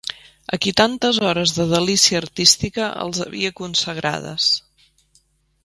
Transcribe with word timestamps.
A 0.55 0.57
qui 0.61 0.71
tantes 0.79 1.19
hores 1.25 1.53
de 1.57 1.65
delícia 1.73 2.17
artística 2.21 2.89
els 3.05 3.21
havia 3.27 3.53
consagrades. 3.63 4.49